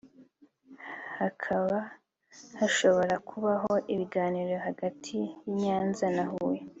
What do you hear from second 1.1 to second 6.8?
Hakaba hashobora kubaho ibiganiro hagati y’I Nyanza n’i Huye